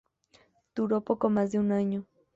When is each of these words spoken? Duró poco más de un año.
Duró 0.73 1.01
poco 1.01 1.29
más 1.29 1.51
de 1.51 1.59
un 1.59 1.71
año. 1.71 2.07